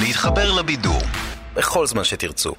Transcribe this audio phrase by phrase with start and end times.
[0.00, 1.00] להתחבר לבידור
[1.54, 2.54] בכל זמן שתרצו.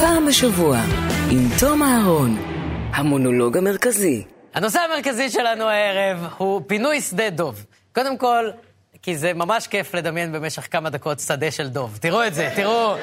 [0.00, 0.78] פעם בשבוע,
[1.30, 2.36] עם תום אהרון,
[2.94, 4.24] המונולוג המרכזי.
[4.54, 7.64] הנושא המרכזי שלנו הערב הוא פינוי שדה דוב.
[7.94, 8.50] קודם כל,
[9.02, 11.98] כי זה ממש כיף לדמיין במשך כמה דקות שדה של דוב.
[12.00, 12.94] תראו את זה, תראו,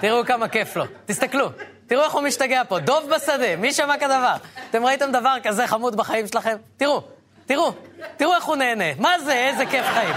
[0.00, 0.84] תראו כמה כיף לו.
[1.06, 1.48] תסתכלו,
[1.86, 2.78] תראו איך הוא משתגע פה.
[2.78, 4.34] דוב בשדה, מי שמע כדבר?
[4.70, 6.56] אתם ראיתם דבר כזה חמוד בחיים שלכם?
[6.76, 7.02] תראו,
[7.46, 7.72] תראו,
[8.16, 8.84] תראו איך הוא נהנה.
[8.98, 10.14] מה זה, איזה כיף חיים.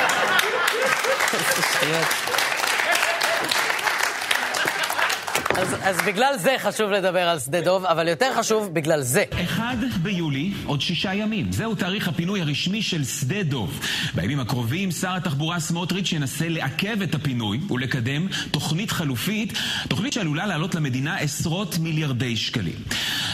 [5.57, 9.23] אז, אז בגלל זה חשוב לדבר על שדה דוב, אבל יותר חשוב בגלל זה.
[9.43, 9.63] 1
[10.01, 11.51] ביולי, עוד שישה ימים.
[11.51, 13.79] זהו תאריך הפינוי הרשמי של שדה דוב.
[14.15, 19.53] בימים הקרובים, שר התחבורה סמוטריץ' ינסה לעכב את הפינוי ולקדם תוכנית חלופית,
[19.87, 22.75] תוכנית שעלולה לעלות למדינה עשרות מיליארדי שקלים.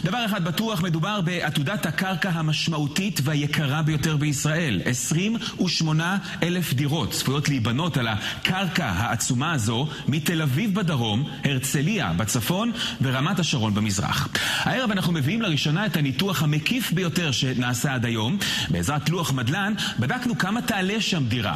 [0.04, 4.82] דבר אחד בטוח, מדובר בעתודת הקרקע המשמעותית והיקרה ביותר בישראל.
[4.86, 13.40] 28 אלף דירות צפויות להיבנות על הקרקע העצומה הזו מתל אביב בדרום, הרצליה בצפון ורמת
[13.40, 14.28] השרון במזרח.
[14.60, 18.38] הערב אנחנו מביאים לראשונה את הניתוח המקיף ביותר שנעשה עד היום.
[18.70, 21.56] בעזרת לוח מדלן, בדקנו כמה תעלה שם דירה.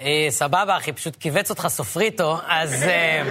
[0.00, 3.22] אה, סבבה, אחי, פשוט כיווץ אותך סופריטו, אז אה,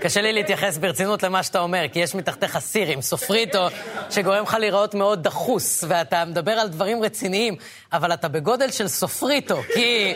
[0.00, 3.66] קשה לי להתייחס ברצינות למה שאתה אומר, כי יש מתחתיך סיר עם סופריטו,
[4.10, 7.56] שגורם לך להיראות מאוד דחוס, ואתה מדבר על דברים רציניים,
[7.92, 10.14] אבל אתה בגודל של סופריטו, כי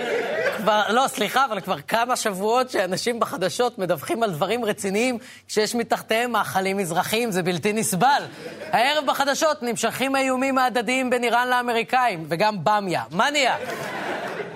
[0.61, 6.33] כבר, לא, סליחה, אבל כבר כמה שבועות שאנשים בחדשות מדווחים על דברים רציניים, כשיש מתחתיהם
[6.33, 8.23] מאכלים מזרחיים, זה בלתי נסבל.
[8.71, 13.05] הערב בחדשות נמשכים האיומים ההדדיים בין איראן לאמריקאים, וגם במיה.
[13.11, 13.57] מה נהיה?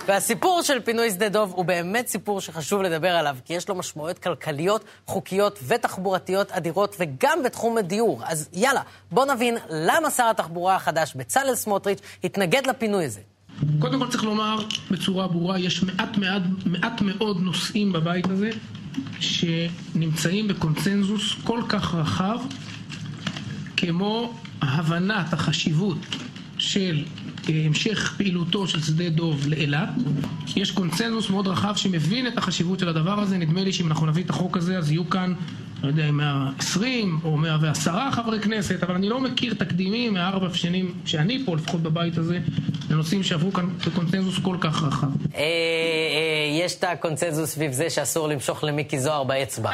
[0.06, 4.18] והסיפור של פינוי שדה דוב הוא באמת סיפור שחשוב לדבר עליו, כי יש לו משמעויות
[4.18, 8.20] כלכליות, חוקיות ותחבורתיות אדירות, וגם בתחום הדיור.
[8.24, 13.20] אז יאללה, בוא נבין למה שר התחבורה החדש, בצלאל סמוטריץ', התנגד לפינוי הזה.
[13.78, 14.56] קודם כל צריך לומר
[14.90, 18.50] בצורה ברורה, יש מעט, מעט, מעט מאוד נושאים בבית הזה
[19.20, 22.38] שנמצאים בקונצנזוס כל כך רחב
[23.76, 25.98] כמו הבנת החשיבות
[26.58, 27.04] של
[27.48, 29.88] המשך פעילותו של שדה דוב לאילת.
[30.56, 33.38] יש קונצנזוס מאוד רחב שמבין את החשיבות של הדבר הזה.
[33.38, 35.34] נדמה לי שאם אנחנו נביא את החוק הזה, אז יהיו כאן,
[35.82, 41.42] לא יודע, 120 או 110 חברי כנסת, אבל אני לא מכיר תקדימים מארבע שנים שאני
[41.44, 42.40] פה, לפחות בבית הזה,
[42.94, 45.06] לנושאים שעברו כאן בקונצנזוס כל כך רחב.
[45.34, 45.44] אה, אה,
[46.50, 49.70] יש את הקונצנזוס סביב זה שאסור למשוך למיקי זוהר באצבע.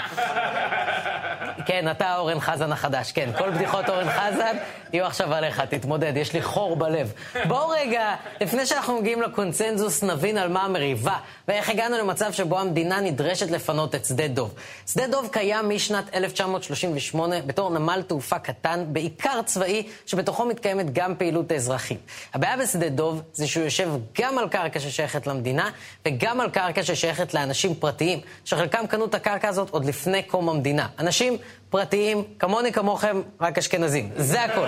[1.67, 3.31] כן, אתה אורן חזן החדש, כן.
[3.39, 4.57] כל בדיחות אורן חזן
[4.93, 7.13] יהיו עכשיו עליך, תתמודד, יש לי חור בלב.
[7.49, 11.17] בואו רגע, לפני שאנחנו מגיעים לקונצנזוס, נבין על מה המריבה,
[11.49, 14.55] ואיך הגענו למצב שבו המדינה נדרשת לפנות את שדה דוב.
[14.87, 21.53] שדה דוב קיים משנת 1938 בתור נמל תעופה קטן, בעיקר צבאי, שבתוכו מתקיימת גם פעילות
[21.53, 22.01] אזרחית.
[22.35, 25.71] הבעיה בשדה דוב זה שהוא יושב גם על קרקע ששייכת למדינה,
[26.07, 30.87] וגם על קרקע ששייכת לאנשים פרטיים, שחלקם קנו את הקרקע הזאת עוד לפני קום המדינה.
[30.99, 31.37] אנשים
[31.71, 34.11] פרטיים, כמוני כמוכם, רק אשכנזים.
[34.17, 34.67] זה הכל.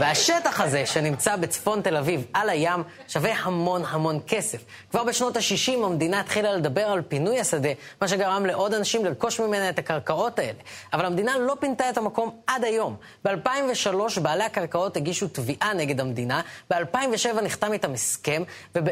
[0.00, 4.64] והשטח הזה, שנמצא בצפון תל אביב, על הים, שווה המון המון כסף.
[4.90, 7.68] כבר בשנות ה-60 המדינה התחילה לדבר על פינוי השדה,
[8.00, 10.58] מה שגרם לעוד אנשים לרכוש ממנה את הקרקעות האלה.
[10.92, 12.96] אבל המדינה לא פינתה את המקום עד היום.
[13.24, 16.40] ב-2003 בעלי הקרקעות הגישו תביעה נגד המדינה,
[16.70, 18.42] ב-2007 נחתם איתם הסכם,
[18.74, 18.88] וב...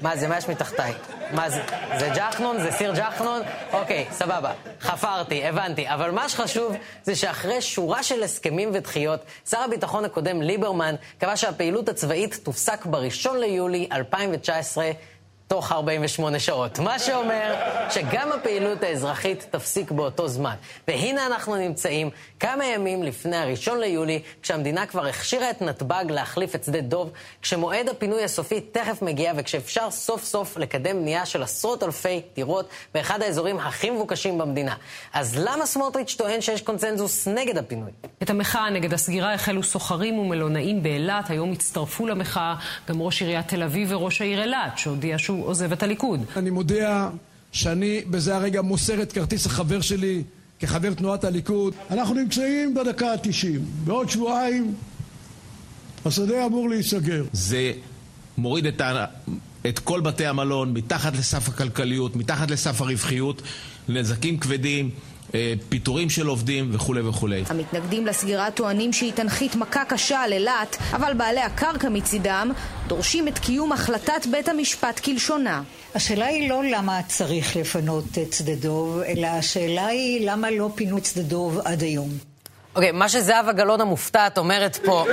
[0.00, 0.92] מה זה, מה יש מתחתיי?
[1.32, 1.62] מה זה?
[1.98, 2.60] זה ג'חנון?
[2.60, 3.42] זה סיר ג'חנון?
[3.72, 4.52] אוקיי, סבבה.
[4.80, 5.88] חפרתי, הבנתי.
[5.88, 11.88] אבל מה שחשוב זה שאחרי שורה של הסכמים ודחיות, שר הביטחון הקודם, ליברמן, קבע שהפעילות
[11.88, 14.90] הצבאית תופסק ב-1 ליולי 2019
[15.50, 16.78] תוך 48 שעות.
[16.78, 17.54] מה שאומר
[17.90, 20.54] שגם הפעילות האזרחית תפסיק באותו זמן.
[20.88, 26.64] והנה אנחנו נמצאים כמה ימים לפני הראשון ליולי, כשהמדינה כבר הכשירה את נתב"ג להחליף את
[26.64, 27.10] שדה דוב,
[27.42, 33.22] כשמועד הפינוי הסופי תכף מגיע וכשאפשר סוף סוף לקדם בנייה של עשרות אלפי דירות באחד
[33.22, 34.74] האזורים הכי מבוקשים במדינה.
[35.12, 37.90] אז למה סמוטריץ' טוען שיש קונצנזוס נגד הפינוי?
[38.22, 41.30] את המחאה נגד הסגירה החלו סוחרים ומלונאים באילת.
[41.30, 42.54] היום הצטרפו למחאה
[42.88, 46.20] גם ראש עיריית תל אביב וראש העיר אילת, שהודיע שהוא עוזב את הליכוד.
[46.36, 47.08] אני מודיע
[47.52, 50.22] שאני בזה הרגע מוסר את כרטיס החבר שלי
[50.58, 51.74] כחבר תנועת הליכוד.
[51.90, 53.58] אנחנו נמצאים בדקה ה-90.
[53.84, 54.74] בעוד שבועיים
[56.04, 57.24] השדה אמור להיסגר.
[57.32, 57.72] זה
[58.38, 59.04] מוריד את, ה...
[59.66, 63.42] את כל בתי המלון מתחת לסף הכלכליות, מתחת לסף הרווחיות,
[63.88, 64.90] לנזקים כבדים.
[65.34, 67.44] אה, פיטורים של עובדים וכולי וכולי.
[67.48, 72.52] המתנגדים לסגירה טוענים שהיא תנחית מכה קשה על אילת, אבל בעלי הקרקע מצידם
[72.86, 75.62] דורשים את קיום החלטת בית המשפט כלשונה.
[75.94, 80.98] השאלה היא לא למה צריך לפנות את שדה דוב, אלא השאלה היא למה לא פינו
[80.98, 82.10] את שדה דוב עד היום.
[82.76, 85.04] אוקיי, okay, מה שזהבה גלאון המופתעת אומרת פה...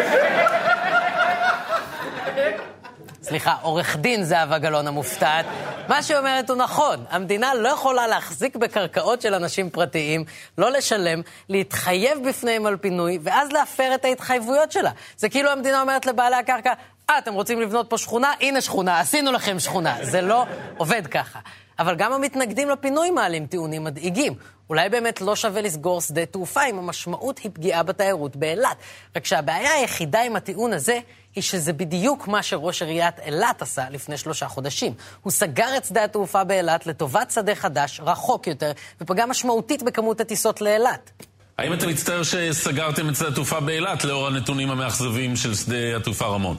[3.27, 5.45] סליחה, עורך דין זהבה גלאון המופתעת,
[5.87, 7.05] מה שהיא אומרת הוא נכון.
[7.09, 10.23] המדינה לא יכולה להחזיק בקרקעות של אנשים פרטיים,
[10.57, 14.91] לא לשלם, להתחייב בפניהם על פינוי, ואז להפר את ההתחייבויות שלה.
[15.17, 16.73] זה כאילו המדינה אומרת לבעלי הקרקע,
[17.09, 18.33] אה, אתם רוצים לבנות פה שכונה?
[18.41, 19.95] הנה שכונה, עשינו לכם שכונה.
[20.01, 20.45] זה לא
[20.77, 21.39] עובד ככה.
[21.79, 24.33] אבל גם המתנגדים לפינוי מעלים טיעונים מדאיגים.
[24.69, 28.77] אולי באמת לא שווה לסגור שדה תעופה אם המשמעות היא פגיעה בתיירות באילת.
[29.15, 30.99] רק שהבעיה היחידה עם הטיעון הזה
[31.35, 34.93] היא שזה בדיוק מה שראש עיריית אילת עשה לפני שלושה חודשים.
[35.21, 38.71] הוא סגר את שדה התעופה באילת לטובת שדה חדש, רחוק יותר,
[39.01, 41.11] ופגע משמעותית בכמות הטיסות לאילת.
[41.57, 46.57] האם אתה מצטער שסגרתם את שדה התעופה באילת לאור הנתונים המאכזבים של שדה התעופה רמון?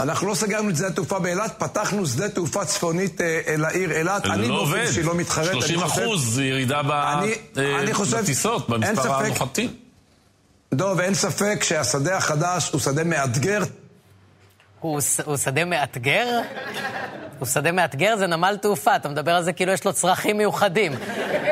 [0.00, 4.26] אנחנו לא סגרנו את שדה התעופה באילת, פתחנו שדה תעופה צפונית אה, לעיר אילת.
[4.26, 4.90] אני לא עובד.
[4.92, 5.52] שהיא לא מתחרט.
[5.52, 6.80] 30 אחוז ירידה
[8.22, 9.74] בטיסות, במספר הנוחתים.
[10.74, 13.62] דוב, אין ספק שהשדה החדש הוא שדה מאתגר.
[14.80, 16.40] הוא, הוא שדה מאתגר?
[17.38, 18.16] הוא שדה מאתגר?
[18.16, 20.92] זה נמל תעופה, אתה מדבר על זה כאילו יש לו צרכים מיוחדים.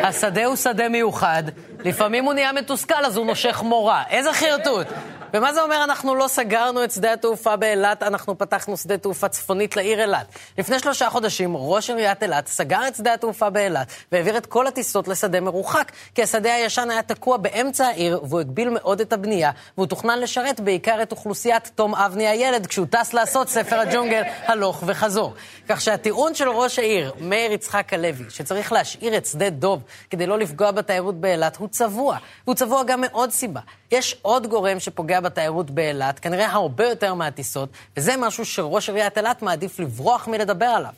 [0.02, 1.42] השדה הוא שדה מיוחד,
[1.84, 4.02] לפעמים הוא נהיה מתוסכל אז הוא נושך מורה.
[4.10, 4.86] איזה חרטוט?
[5.34, 9.76] ומה זה אומר אנחנו לא סגרנו את שדה התעופה באילת, אנחנו פתחנו שדה תעופה צפונית
[9.76, 10.26] לעיר אילת.
[10.58, 15.08] לפני שלושה חודשים ראש עיריית אילת סגר את שדה התעופה באילת והעביר את כל הטיסות
[15.08, 19.86] לשדה מרוחק, כי השדה הישן היה תקוע באמצע העיר והוא הגביל מאוד את הבנייה, והוא
[19.86, 25.34] תוכנן לשרת בעיקר את אוכלוסיית תום אבני הילד כשהוא טס לעשות ספר הג'ונגל הלוך וחזור.
[25.68, 30.38] כך שהטיעון של ראש העיר, מאיר יצחק הלוי, שצריך להשאיר את שדה דוב כדי לא
[30.38, 32.16] לפגוע בתיירות באילת, הוא צבוע.
[32.44, 33.60] והוא צבוע גם מעוד סיבה.
[33.92, 39.42] יש עוד גורם שפוגע בתיירות באילת, כנראה הרבה יותר מהטיסות, וזה משהו שראש עיריית אילת
[39.42, 40.92] מעדיף לברוח מלדבר עליו.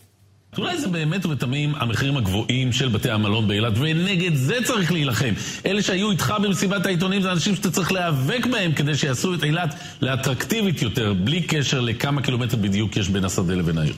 [0.59, 5.35] אולי זה באמת ובתמים המחירים הגבוהים של בתי המלון באילת, ונגד זה צריך להילחם.
[5.67, 9.75] אלה שהיו איתך במסיבת העיתונים זה אנשים שאתה צריך להיאבק בהם כדי שיעשו את אילת
[10.00, 13.94] לאטרקטיבית יותר, בלי קשר לכמה קילומטר בדיוק יש בין השדה לבין העיר.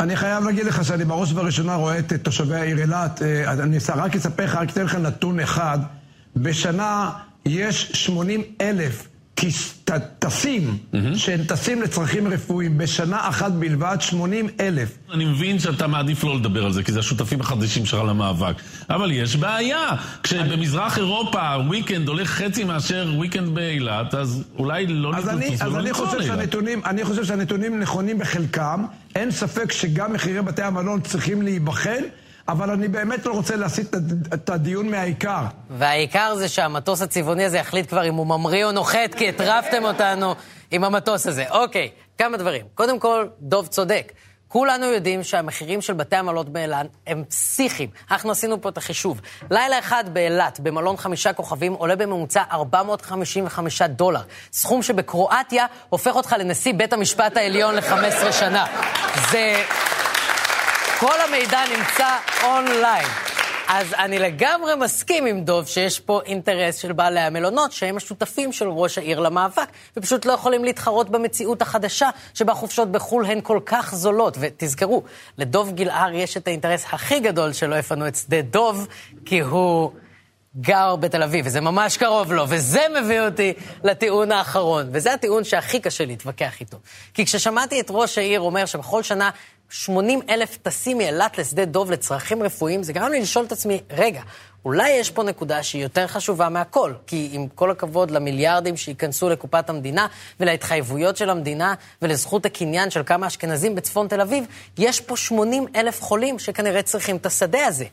[0.00, 3.22] אני חייב להגיד לך שאני בראש ובראשונה רואה את תושבי העיר אילת.
[3.22, 5.78] אה, אני רק אספר לך, רק אתן לך נתון אחד.
[6.36, 7.10] בשנה
[7.46, 9.08] יש 80 אלף
[10.18, 10.78] טסים,
[11.16, 14.98] שהם טסים לצרכים רפואיים, בשנה אחת בלבד 80 אלף.
[15.12, 18.54] אני מבין שאתה מעדיף לא לדבר על זה, כי זה השותפים החדשים שלך למאבק.
[18.90, 19.88] אבל יש בעיה.
[20.22, 25.32] כשבמזרח אירופה וויקנד הולך חצי מאשר וויקנד באילת, אז אולי לא ולא
[25.80, 26.54] לנסוע לאילת.
[26.86, 28.84] אני חושב שהנתונים נכונים בחלקם.
[29.14, 32.02] אין ספק שגם מחירי בתי המלון צריכים להיבחן.
[32.52, 33.94] אבל אני באמת לא רוצה להסיט
[34.34, 35.44] את הדיון מהעיקר.
[35.70, 40.34] והעיקר זה שהמטוס הצבעוני הזה יחליט כבר אם הוא ממריא או נוחת, כי הטרפתם אותנו
[40.70, 41.44] עם המטוס הזה.
[41.50, 42.66] אוקיי, כמה דברים.
[42.74, 44.12] קודם כל, דוב צודק.
[44.48, 47.90] כולנו יודעים שהמחירים של בתי המלון באילת הם פסיכיים.
[48.10, 49.20] אנחנו עשינו פה את החישוב.
[49.50, 54.22] לילה אחד באילת, במלון חמישה כוכבים, עולה בממוצע 455 דולר.
[54.52, 58.66] סכום שבקרואטיה הופך אותך לנשיא בית המשפט העליון ל-15 שנה.
[59.30, 59.62] זה...
[61.02, 63.08] כל המידע נמצא אונליין.
[63.68, 68.68] אז אני לגמרי מסכים עם דוב שיש פה אינטרס של בעלי המלונות, שהם השותפים של
[68.68, 73.94] ראש העיר למאבק, ופשוט לא יכולים להתחרות במציאות החדשה, שבה חופשות בחו"ל הן כל כך
[73.94, 74.36] זולות.
[74.40, 75.02] ותזכרו,
[75.38, 78.86] לדוב גלער יש את האינטרס הכי גדול שלא יפנו את שדה דוב,
[79.24, 79.90] כי הוא...
[80.56, 83.52] גר בתל אביב, וזה ממש קרוב לו, וזה מביא אותי
[83.84, 86.76] לטיעון האחרון, וזה הטיעון שהכי קשה להתווכח איתו.
[87.14, 89.30] כי כששמעתי את ראש העיר אומר שבכל שנה
[89.72, 94.22] 80 אלף טסים מאילת לשדה דוב לצרכים רפואיים, זה גרם לי לשאול את עצמי, רגע,
[94.64, 99.70] אולי יש פה נקודה שהיא יותר חשובה מהכל, כי עם כל הכבוד למיליארדים שייכנסו לקופת
[99.70, 100.06] המדינה
[100.40, 104.44] ולהתחייבויות של המדינה ולזכות הקניין של כמה אשכנזים בצפון תל אביב,
[104.78, 107.84] יש פה 80 אלף חולים שכנראה צריכים את השדה הזה.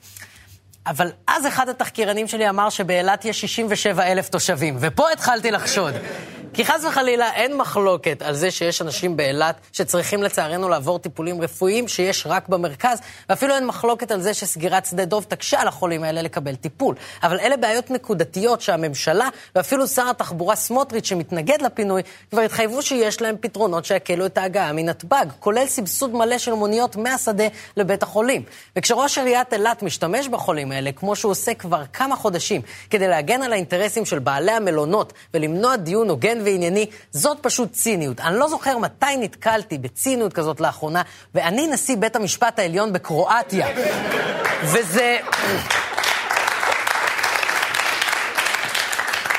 [0.88, 5.94] אבל אז אחד התחקירנים שלי אמר שבאילת יש 67 אלף תושבים, ופה התחלתי לחשוד.
[6.54, 11.88] כי חס וחלילה אין מחלוקת על זה שיש אנשים באילת שצריכים לצערנו לעבור טיפולים רפואיים
[11.88, 16.22] שיש רק במרכז, ואפילו אין מחלוקת על זה שסגירת שדה דוב תקשה על החולים האלה
[16.22, 16.96] לקבל טיפול.
[17.24, 23.36] אבל אלה בעיות נקודתיות שהממשלה, ואפילו שר התחבורה סמוטריץ' שמתנגד לפינוי, כבר התחייבו שיש להם
[23.40, 28.44] פתרונות שיקלו את ההגעה מנתב"ג, כולל סבסוד מלא של מוניות מהשדה לבית החולים.
[28.76, 33.54] וכשראש עיריית אילת משתמש בחולים האלה, כמו שהוא עושה כבר כמה חודשים, כדי להגן על
[33.54, 38.20] האינטרסים של בעלי המלונות ולמנוע דיון הוגן וענייני, זאת פשוט ציניות.
[38.20, 41.02] אני לא זוכר מתי נתקלתי בציניות כזאת לאחרונה,
[41.36, 43.68] ואני נשיא בית המשפט העליון בקרואטיה.
[44.64, 45.18] וזה...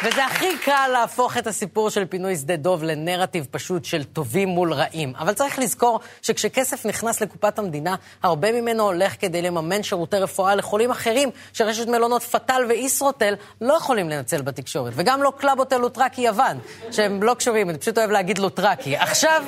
[0.05, 4.73] וזה הכי קל להפוך את הסיפור של פינוי שדה דוב לנרטיב פשוט של טובים מול
[4.73, 5.13] רעים.
[5.19, 10.91] אבל צריך לזכור שכשכסף נכנס לקופת המדינה, הרבה ממנו הולך כדי לממן שירותי רפואה לחולים
[10.91, 14.93] אחרים, שרשת מלונות פתאל וישרוטל לא יכולים לנצל בתקשורת.
[14.97, 16.59] וגם לא קלאב הוטל לוטרקי יוון,
[16.91, 18.97] שהם לא קשורים, אני פשוט אוהב להגיד לוטרקי.
[18.97, 19.45] עכשיו,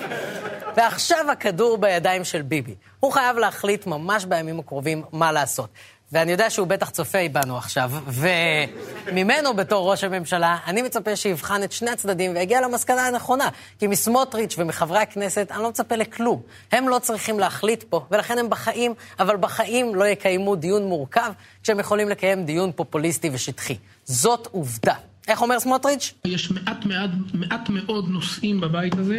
[0.77, 2.75] ועכשיו הכדור בידיים של ביבי.
[3.01, 5.69] הוא חייב להחליט ממש בימים הקרובים מה לעשות.
[6.13, 11.73] ואני יודע שהוא בטח צופה בנו עכשיו, וממנו בתור ראש הממשלה, אני מצפה שיבחן את
[11.73, 13.49] שני הצדדים ויגיע למסקנה הנכונה.
[13.79, 16.43] כי מסמוטריץ' ומחברי הכנסת, אני לא מצפה לכלום.
[16.73, 21.81] הם לא צריכים להחליט פה, ולכן הם בחיים, אבל בחיים לא יקיימו דיון מורכב, כשהם
[21.81, 23.77] יכולים לקיים דיון פופוליסטי ושטחי.
[24.05, 24.95] זאת עובדה.
[25.29, 26.15] איך אומר סמוטריץ'?
[26.25, 29.19] יש מעט, מעט, מעט מאוד נושאים בבית הזה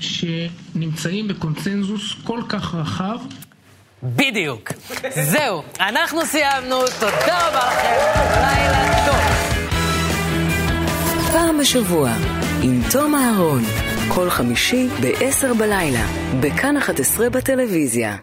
[0.00, 3.18] שנמצאים בקונצנזוס כל כך רחב.
[4.04, 4.72] בדיוק.
[5.10, 7.96] זהו, אנחנו סיימנו, תודה רבה לכם,
[8.40, 9.20] לילה טוב.
[11.32, 12.10] פעם בשבוע,
[12.62, 13.62] עם תום אהרון,
[14.08, 16.06] כל חמישי ב-10 בלילה,
[16.40, 18.16] בכאן 11 בטלוויזיה.